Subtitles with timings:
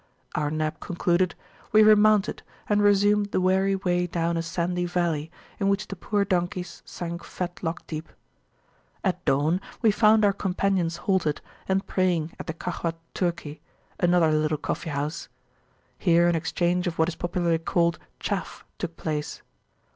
[0.33, 1.35] Our nap concluded,
[1.71, 6.25] we remounted, and resumed the weary way down a sandy valley, in which the poor
[6.25, 8.09] donkeys sank fetlock deep.
[9.03, 13.61] At dawn we found our companions halted, and praying at the Kahwat Turki,
[13.99, 15.29] another little coffee house.
[15.99, 19.43] Here an exchange of what is popularly called chaff took place.